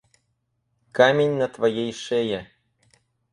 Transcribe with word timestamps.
Камень 0.91 1.35
на 1.35 1.47
твоей 1.47 1.93
шее. 1.93 2.49